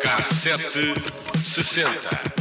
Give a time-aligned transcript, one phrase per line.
[0.00, 0.94] Cassete
[1.44, 2.35] sessenta.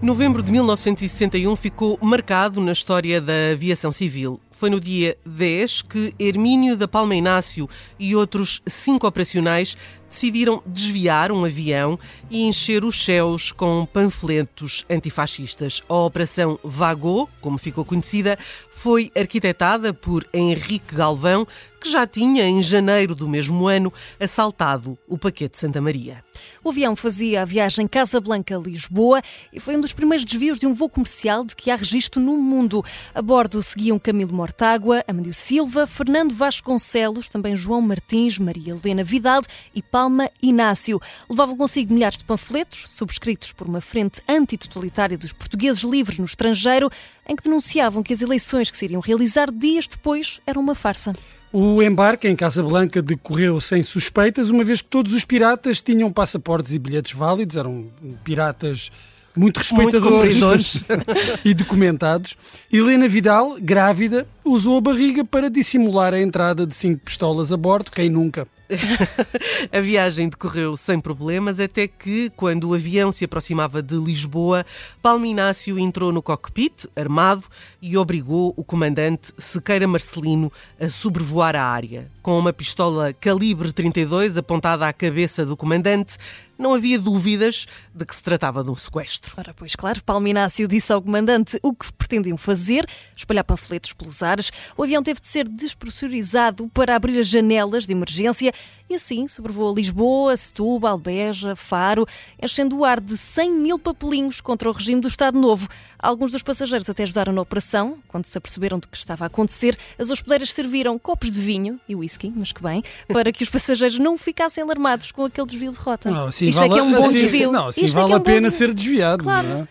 [0.00, 4.40] Novembro de 1961 ficou marcado na história da aviação civil.
[4.52, 9.76] Foi no dia 10 que Hermínio da Palma Inácio e outros cinco operacionais
[10.08, 11.98] decidiram desviar um avião
[12.30, 15.82] e encher os céus com panfletos antifascistas.
[15.88, 18.38] A Operação Vagô, como ficou conhecida,
[18.76, 21.44] foi arquitetada por Henrique Galvão,
[21.78, 26.22] que já tinha, em janeiro do mesmo ano, assaltado o Paquete Santa Maria.
[26.62, 30.88] O avião fazia a viagem Casablanca-Lisboa e foi um dos primeiros desvios de um voo
[30.88, 32.84] comercial de que há registro no mundo.
[33.14, 39.42] A bordo seguiam Camilo Mortágua, Amandio Silva, Fernando Vasconcelos, também João Martins, Maria Helena Vidal
[39.74, 41.00] e Palma Inácio.
[41.28, 46.90] Levavam consigo milhares de panfletos, subscritos por uma frente antitotalitária dos portugueses livres no estrangeiro,
[47.26, 51.12] em que denunciavam que as eleições que se iriam realizar dias depois eram uma farsa.
[51.52, 56.74] O embarque em Casablanca decorreu sem suspeitas, uma vez que todos os piratas tinham passaportes
[56.74, 57.86] e bilhetes válidos, eram
[58.22, 58.90] piratas
[59.34, 61.06] muito respeitadores Muito
[61.44, 62.36] e documentados.
[62.70, 67.90] Helena Vidal, grávida, usou a barriga para dissimular a entrada de cinco pistolas a bordo,
[67.90, 68.46] quem nunca?
[69.72, 74.64] a viagem decorreu sem problemas, até que, quando o avião se aproximava de Lisboa,
[75.02, 77.44] Palme Inácio entrou no cockpit, armado,
[77.80, 82.10] e obrigou o comandante Sequeira Marcelino a sobrevoar a área.
[82.22, 86.16] Com uma pistola calibre 32 apontada à cabeça do comandante,
[86.58, 89.34] não havia dúvidas de que se tratava de um sequestro.
[89.38, 94.50] Ora, pois claro, Palminácio disse ao comandante o que pretendiam fazer, espalhar panfletos pelos ares.
[94.76, 98.52] O avião teve de ser despressurizado para abrir as janelas de emergência
[98.88, 102.06] e assim sobrevoou Lisboa, Setúbal, Beja, Faro,
[102.42, 105.68] enchendo o ar de 100 mil papelinhos contra o regime do Estado Novo.
[105.98, 107.98] Alguns dos passageiros até ajudaram na operação.
[108.08, 111.94] Quando se aperceberam do que estava a acontecer, as hospedeiras serviram copos de vinho e
[111.94, 115.78] whisky, mas que bem, para que os passageiros não ficassem alarmados com aquele desvio de
[115.78, 116.10] rota.
[116.10, 117.52] Não, assim Isto vale, é que é um bom assim, desvio.
[117.52, 118.68] Não, assim Isto vale é que é a um bom pena desvio.
[118.68, 119.24] ser desviado.
[119.24, 119.48] Claro.
[119.48, 119.68] não é?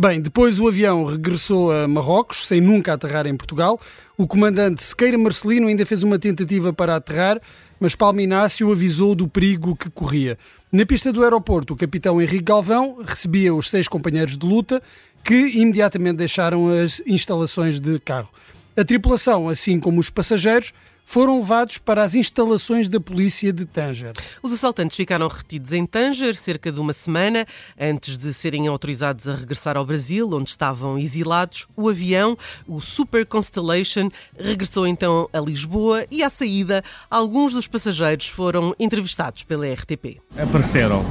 [0.00, 3.80] Bem, depois o avião regressou a Marrocos, sem nunca aterrar em Portugal.
[4.16, 7.40] O comandante Sequeira Marcelino ainda fez uma tentativa para aterrar,
[7.80, 10.38] mas Palme Inácio avisou do perigo que corria.
[10.70, 14.80] Na pista do aeroporto, o capitão Henrique Galvão recebia os seis companheiros de luta
[15.24, 18.28] que imediatamente deixaram as instalações de carro.
[18.76, 20.72] A tripulação, assim como os passageiros,
[21.08, 24.12] foram levados para as instalações da polícia de Tanger.
[24.42, 27.46] Os assaltantes ficaram retidos em Tanger cerca de uma semana
[27.80, 31.66] antes de serem autorizados a regressar ao Brasil, onde estavam exilados.
[31.74, 32.36] O avião,
[32.66, 39.44] o Super Constellation, regressou então a Lisboa e, à saída, alguns dos passageiros foram entrevistados
[39.44, 40.20] pela RTP.
[40.36, 41.02] apareceram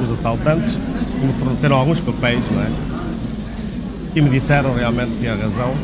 [0.00, 2.70] os assaltantes, que me forneceram alguns papéis, não é?
[4.14, 5.74] E me disseram realmente que tinha razão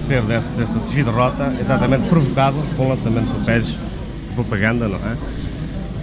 [0.00, 4.88] ser desse, desse desvio de rota, exatamente provocado com o lançamento de papéis de propaganda,
[4.88, 5.16] não é?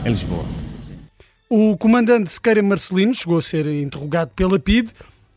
[0.05, 0.45] Em Lisboa.
[1.49, 4.91] O comandante Sequeira Marcelino chegou a ser interrogado pela PIDE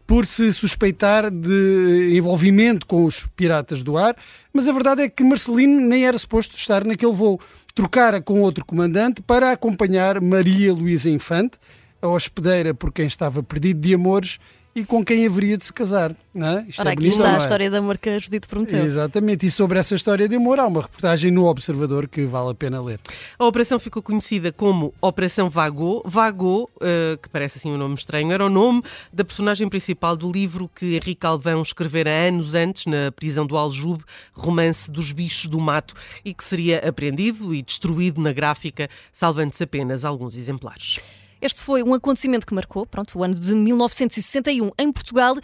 [0.06, 4.16] por se suspeitar de envolvimento com os piratas do ar,
[4.52, 7.40] mas a verdade é que Marcelino nem era suposto estar naquele voo.
[7.74, 11.58] Trocara com outro comandante para acompanhar Maria Luísa Infante,
[12.02, 14.38] a hospedeira por quem estava perdido de amores
[14.74, 16.14] e com quem haveria de se casar.
[16.32, 16.66] Não é?
[16.68, 17.42] Isto Ora, é aqui bonito, está não a é?
[17.42, 18.84] história de amor que a Judite prometeu.
[18.84, 22.54] Exatamente, e sobre essa história de amor há uma reportagem no Observador que vale a
[22.54, 23.00] pena ler.
[23.36, 26.02] A operação ficou conhecida como Operação Vagô.
[26.04, 28.82] Vagô, eh, que parece assim um nome estranho, era o nome
[29.12, 34.04] da personagem principal do livro que Henrique Calvão escrevera anos antes, na prisão do Aljube,
[34.32, 35.94] Romance dos Bichos do Mato,
[36.24, 41.00] e que seria apreendido e destruído na gráfica, salvando-se apenas alguns exemplares.
[41.40, 45.36] Este foi um acontecimento que marcou pronto, o ano de 1961 em Portugal.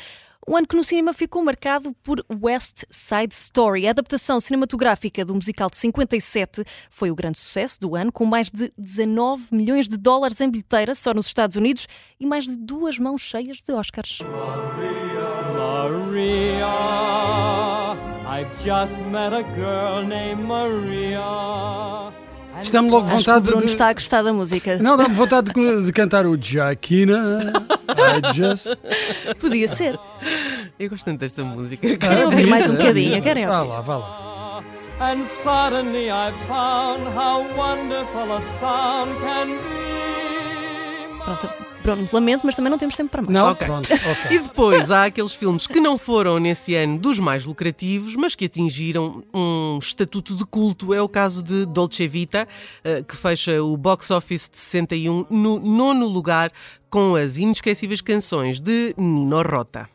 [0.48, 3.88] Um ano que no cinema ficou marcado por West Side Story.
[3.88, 8.48] A adaptação cinematográfica do musical de 57 foi o grande sucesso do ano, com mais
[8.48, 11.88] de 19 milhões de dólares em bilheteira só nos Estados Unidos
[12.20, 14.20] e mais de duas mãos cheias de Oscars.
[16.16, 16.66] Maria,
[18.26, 22.05] I've just met a girl named Maria.
[22.62, 23.70] Está-me logo Acho que o vontade Bruno de...
[23.70, 24.78] está a gostar da música.
[24.78, 27.52] Não, dá-me vontade de, de cantar o Jaquina.
[27.88, 28.68] I just...
[29.40, 29.98] Podia ser.
[30.78, 31.96] Eu gosto tanto desta música.
[31.96, 33.08] Querem ouvir mais um É bocadinho?
[33.10, 33.22] bonita.
[33.22, 33.70] Querem Vá ouvir?
[33.72, 34.62] lá, vá lá.
[34.98, 39.85] And suddenly I found how wonderful a sound can be.
[41.26, 41.48] Pronto,
[41.82, 43.34] pronto, lamento, mas também não temos tempo para mais.
[43.34, 43.50] Não?
[43.50, 43.66] Ok.
[43.66, 44.36] Pronto, ok.
[44.36, 48.44] E depois há aqueles filmes que não foram nesse ano dos mais lucrativos, mas que
[48.44, 50.94] atingiram um estatuto de culto.
[50.94, 52.46] É o caso de Dolce Vita,
[52.84, 56.52] eh, que fecha o box office de 61 no nono lugar
[56.88, 59.88] com as inesquecíveis canções de Nino Rota.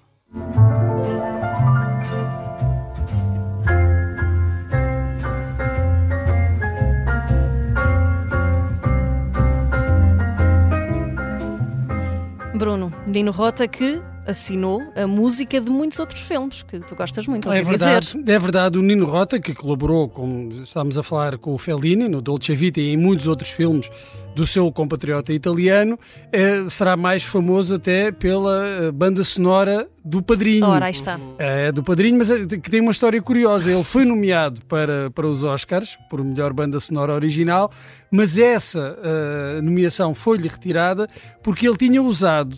[12.61, 13.99] Bruno, Nino Rota que
[14.31, 18.31] assinou a música de muitos outros filmes que tu gostas muito, É verdade, dizer.
[18.31, 18.79] é verdade.
[18.79, 22.79] O Nino Rota, que colaborou, como estamos a falar, com o Fellini, no Dolce Vita
[22.79, 23.89] e em muitos outros filmes
[24.35, 25.99] do seu compatriota italiano,
[26.31, 30.65] eh, será mais famoso até pela eh, banda sonora do Padrinho.
[30.65, 31.19] Ora, aí está.
[31.37, 33.71] É do Padrinho, mas é, que tem uma história curiosa.
[33.71, 37.69] Ele foi nomeado para, para os Oscars por melhor banda sonora original,
[38.09, 41.09] mas essa eh, nomeação foi-lhe retirada
[41.43, 42.57] porque ele tinha usado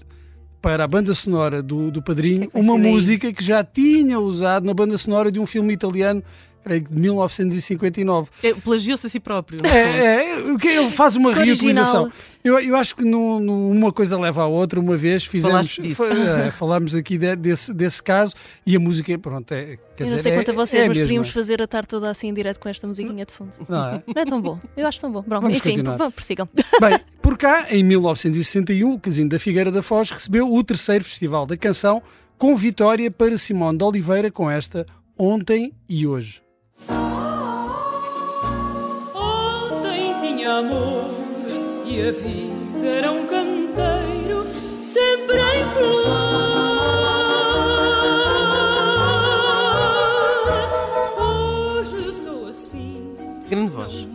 [0.64, 4.74] para a banda sonora do, do Padrinho É uma música que já tinha usado na
[4.74, 6.24] banda sonora de um filme italiano,
[6.64, 8.30] creio que de 1959.
[8.42, 9.60] É, Plagiou-se a si próprio.
[9.60, 9.70] fundo.
[9.72, 12.12] É, é, o que ele faz uma reutilização.
[12.44, 14.78] Eu, eu acho que no- no- uma coisa leva à outra.
[14.80, 18.34] Uma vez fizemos, foi, é, falámos aqui de- desse, desse caso
[18.66, 20.88] e a música, pronto, é, quer Eu não dizer, sei é- quanto a vocês, é
[20.90, 23.52] mas podíamos fazer a tarde toda assim em direto com esta musiquinha de fundo.
[23.70, 24.04] Não é?
[24.14, 24.60] Não é tão bom.
[24.76, 25.24] Eu acho tão bom.
[25.24, 25.96] Pronto, Vamos enfim, continuar.
[25.98, 26.50] vamos, prossigam.
[26.82, 31.46] Bem, por cá, em 1961, o Casino da Figueira da Foz recebeu o terceiro Festival
[31.46, 32.02] da Canção
[32.38, 34.86] com vitória para Simone de Oliveira com esta
[35.18, 36.43] Ontem e Hoje.
[40.64, 41.10] Amor
[41.86, 44.46] e a vida era um canteiro
[44.82, 46.04] sempre em flor.
[51.20, 53.16] Hoje sou assim.
[53.50, 54.08] Grande voz.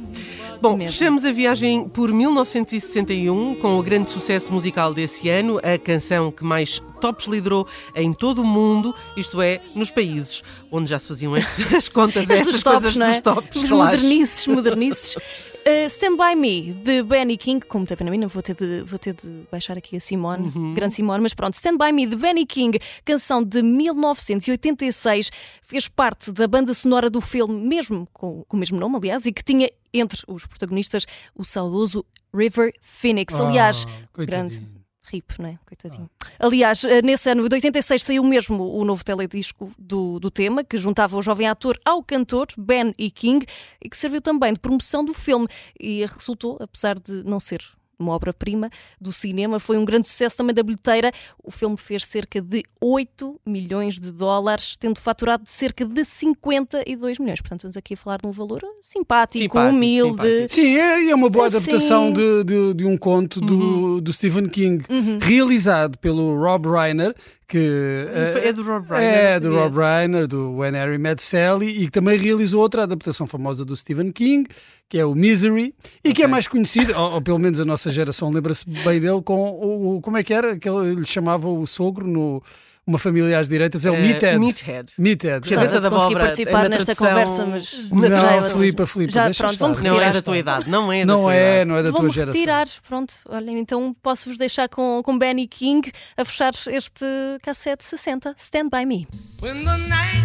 [0.61, 0.91] Bom, Mesmo.
[0.91, 6.43] fechamos a viagem por 1961 com o grande sucesso musical desse ano, a canção que
[6.43, 7.65] mais tops liderou
[7.95, 12.29] em todo o mundo, isto é, nos países onde já se faziam as, as contas
[12.29, 13.11] estas tops, coisas é?
[13.11, 13.63] dos tops.
[13.63, 13.85] Os claro.
[13.85, 15.17] modernices, modernices.
[15.69, 18.55] Uh, Stand By Me, de Benny King, como tem pena a mim, não vou ter
[18.55, 20.73] de, vou ter de baixar aqui a Simone, Uhum.
[20.73, 25.31] grande Simone, mas pronto, Stand By Me, de Benny King, canção de 1986,
[25.63, 29.33] fez parte da banda sonora do filme, mesmo com, com o mesmo nome, aliás, e
[29.33, 31.05] que tinha entre os protagonistas
[31.35, 33.35] o saudoso River Phoenix.
[33.35, 34.63] Aliás, Ah, grande.
[35.11, 35.59] RIP, não é?
[35.67, 36.09] Coitadinho.
[36.39, 40.79] Aliás, eh, nesse ano de 86 saiu mesmo o novo teledisco do, do tema, que
[40.79, 43.11] juntava o jovem ator ao cantor, Ben E.
[43.11, 43.47] King,
[43.83, 45.49] e que serviu também de promoção do filme.
[45.79, 47.61] E resultou, apesar de não ser
[47.99, 51.11] uma obra-prima do cinema, foi um grande sucesso também da bilheteira.
[51.43, 57.41] O filme fez cerca de 8 milhões de dólares, tendo faturado cerca de 52 milhões.
[57.41, 60.11] Portanto, estamos aqui a falar de um valor simpático, Simpático, humilde.
[60.23, 60.55] simpático.
[60.55, 61.57] Sim, é, é uma boa Assim.
[61.57, 64.01] adaptação de, de, de um conto do, Uhum.
[64.01, 64.85] do Stephen King,
[65.21, 67.15] realizado pelo Rob Reiner,
[67.49, 68.07] que
[68.45, 69.55] É do Rob Reiner, É, do.
[69.55, 73.75] Rob Reiner, do When Harry Met Sally, e que também realizou outra adaptação famosa do
[73.75, 74.47] Stephen King,
[74.89, 75.75] que é o Misery,
[76.05, 79.23] e que é mais conhecido, ou, ou pelo menos a nossa geração lembra-se bem dele,
[79.23, 80.59] com o, como é que era?
[80.59, 82.43] Que ele chamava o sogro no
[82.89, 84.39] Uma Família às Direitas, é o Eh, Meathead.
[84.39, 84.93] Meathead.
[84.99, 85.47] Meathead.
[85.47, 89.45] Cabeça da abóbora, participar nesta tradução- conversa, mas Não, já é- Filipa, Filipa, já, deixa
[89.45, 90.13] pronto, vamos Não é retirar.
[90.15, 91.65] da tua idade, não é da Não tua é, idade.
[91.69, 92.33] não é da tua Vamos geração.
[92.41, 93.13] retirar, pronto.
[93.29, 97.05] Olhem, então posso-vos deixar com, com Benny King a fechar este
[97.43, 99.07] cassete 60, Stand By Me.
[99.43, 100.25] When the night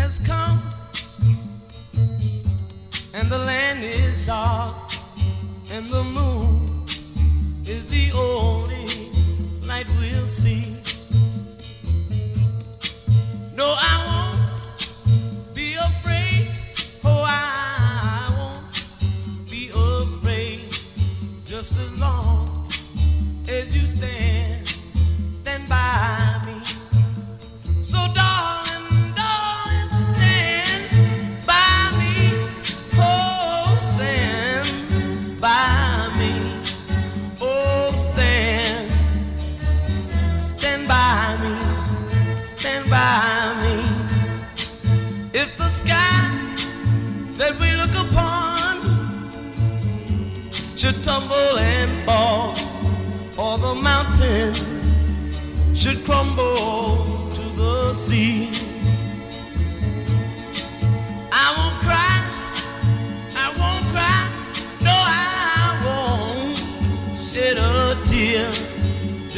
[0.00, 0.60] has come
[3.14, 4.74] and the land is dark
[5.70, 6.66] and the moon
[7.64, 9.12] is the only
[9.64, 10.76] light we'll see.
[21.52, 22.41] Just as long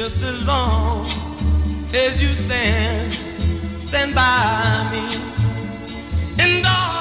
[0.04, 1.06] just as long
[1.94, 3.14] as you stand,
[3.80, 5.06] stand by me.
[6.38, 6.93] And darling,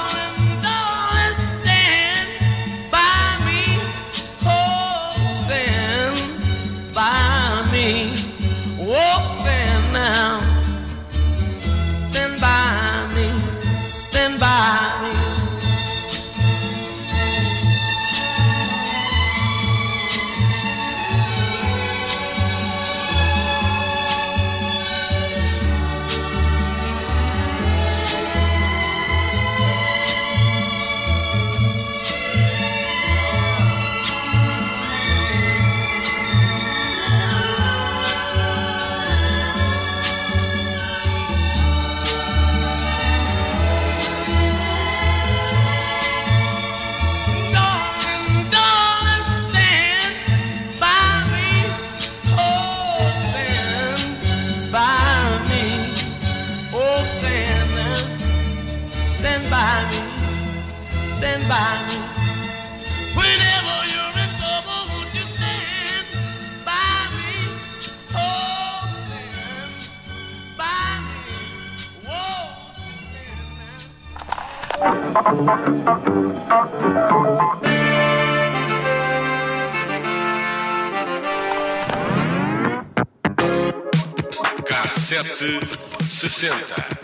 [84.64, 85.60] Cassete
[86.10, 87.03] 60.